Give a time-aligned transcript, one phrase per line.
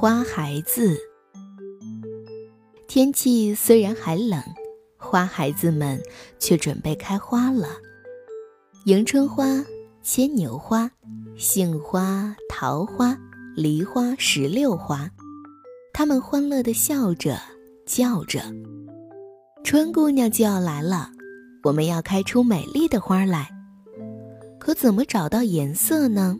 [0.00, 0.96] 花孩子。
[2.88, 4.42] 天气虽然还冷，
[4.96, 6.00] 花孩子们
[6.38, 7.68] 却准备开花了。
[8.86, 9.62] 迎春花、
[10.02, 10.90] 牵牛花、
[11.36, 13.14] 杏花、桃花、
[13.54, 15.10] 梨花、石榴花，
[15.92, 17.38] 它们欢乐地笑着、
[17.84, 18.40] 叫着。
[19.62, 21.10] 春姑娘就要来了，
[21.62, 23.50] 我们要开出美丽的花来。
[24.58, 26.38] 可怎么找到颜色呢？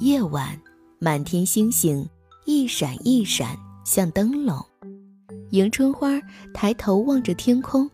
[0.00, 0.60] 夜晚，
[1.02, 2.06] 满天星星
[2.44, 4.62] 一闪一闪，像灯笼。
[5.48, 6.20] 迎春花
[6.52, 7.90] 抬头望着天空，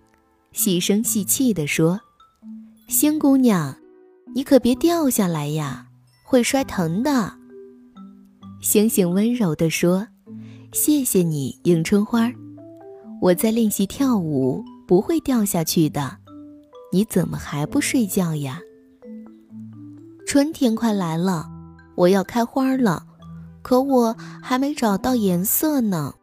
[0.50, 2.00] 细声细气地说。
[2.88, 3.76] 星姑娘，
[4.34, 5.86] 你可别掉下来呀，
[6.24, 7.32] 会摔疼的。
[8.60, 10.08] 星星温柔地说
[10.74, 12.28] ：“谢谢你，迎春花，
[13.22, 16.16] 我在练习跳舞，不会掉下去的。
[16.92, 18.60] 你怎么还不睡觉呀？”
[20.26, 21.48] 春天快来了，
[21.96, 23.04] 我要开花了，
[23.62, 26.14] 可我还没找到颜色呢。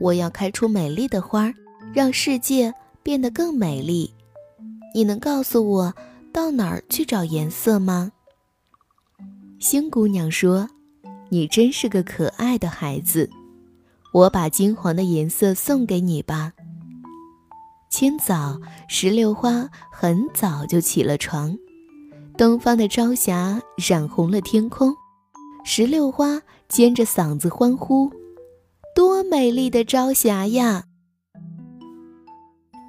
[0.00, 1.52] 我要开出美丽的花，
[1.92, 4.12] 让世界变得更美丽。
[4.94, 5.94] 你能告诉我
[6.32, 8.10] 到哪儿去找颜色吗？
[9.60, 10.68] 星姑娘说
[11.30, 13.30] ：“你真是个可爱的孩子，
[14.12, 16.52] 我把金黄的颜色送给你吧。”
[17.88, 21.56] 清早，石榴花很早就起了床，
[22.36, 24.92] 东方的朝霞染红了天空，
[25.64, 28.10] 石榴花尖着嗓子欢呼
[28.92, 30.82] ：“多美丽的朝霞呀！”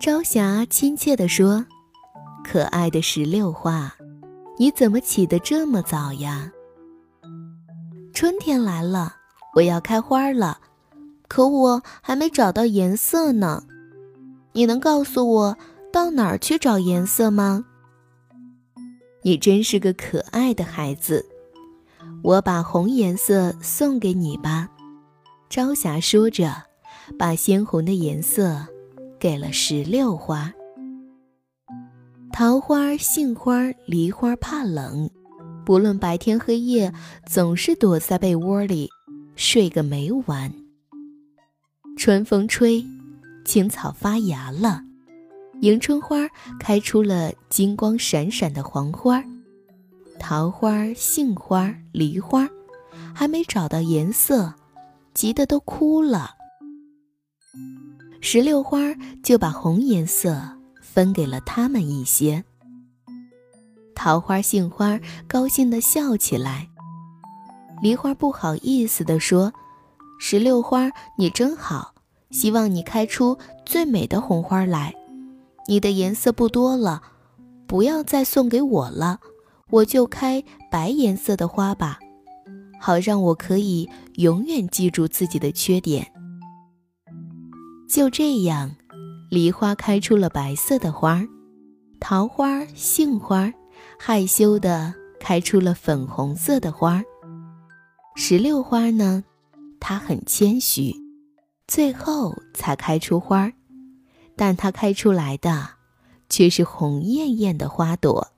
[0.01, 1.65] 朝霞亲切地说。
[2.43, 3.95] 可爱的石榴花，
[4.59, 6.51] 你怎么起得这么早呀？
[8.13, 9.15] 春天来了，
[9.55, 10.59] 我要开花了，
[11.27, 13.63] 可我还没找到颜色呢。
[14.53, 15.57] 你能告诉我
[15.91, 17.65] 到哪儿去找颜色吗？
[19.25, 21.25] 你真是个可爱的孩子，
[22.21, 24.69] 我把红颜色送给你吧。
[25.49, 26.53] 朝霞说着，
[27.17, 28.63] 把鲜红的颜色
[29.19, 30.53] 给了石榴花。
[32.31, 35.09] 桃花、杏花、梨花怕冷，
[35.65, 36.93] 不论白天黑夜，
[37.25, 38.91] 总是躲在被窝里
[39.35, 40.53] 睡个没完。
[41.97, 42.85] 春风吹，
[43.43, 44.83] 青草发芽了，
[45.61, 46.27] 迎春花
[46.59, 49.23] 开出了金光闪闪的黄花。
[50.19, 52.47] 桃花、杏花、梨花
[53.13, 54.53] 还没找到颜色，
[55.13, 56.31] 急得都哭了。
[58.21, 58.79] 石榴花
[59.23, 60.55] 就把红颜色。
[60.95, 62.45] 分给了他们一些。
[63.93, 66.69] 桃花、杏花高兴地笑起来，
[67.81, 69.51] 梨花不好意思地说
[70.21, 71.93] ：“石榴花，你真好，
[72.31, 74.95] 希望你开出最美的红花来。
[75.67, 77.01] 你的颜色不多了，
[77.67, 79.19] 不要再送给我了，
[79.69, 81.99] 我就开白颜色的花吧，
[82.79, 86.11] 好让我可以永远记住自己的缺点。”
[87.89, 88.75] 就这样。
[89.31, 91.25] 梨花开出了白色的花，
[91.99, 93.51] 桃花、杏花
[93.99, 97.01] 害羞地开出了粉红色的花。
[98.15, 99.23] 石榴花呢，
[99.79, 100.95] 它很谦虚，
[101.67, 103.53] 最后才开出花儿，
[104.35, 105.69] 但它开出来的
[106.29, 108.34] 却是红艳艳的花朵。